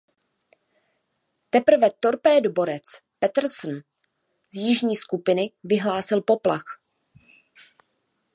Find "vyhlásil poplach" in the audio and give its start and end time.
5.63-6.65